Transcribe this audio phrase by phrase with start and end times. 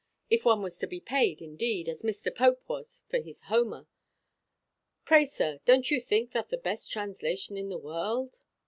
[0.31, 2.35] If one was to be paid, indeed, as Mr.
[2.35, 3.85] Pope was for his Homer
[5.05, 8.41] Pray, sir, don't you think that the best translation in the world?"